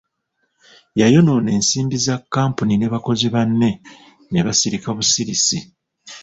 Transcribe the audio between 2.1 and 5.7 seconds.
kkampuni ne bakozi banne ne basirika busirisi.